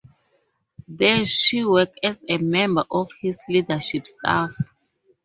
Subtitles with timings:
[0.87, 4.55] There she worked as a member of his leadership staff.